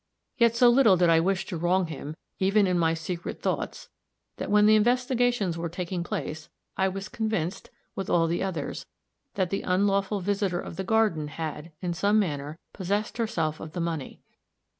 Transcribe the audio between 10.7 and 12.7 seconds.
the garden had, in some manner,